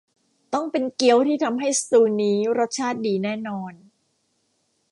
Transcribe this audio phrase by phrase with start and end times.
[0.53, 3.73] ต้องเป็นเกี๊ยวที่ทำให้สตูว์นี้รสชาติดีแน่นอน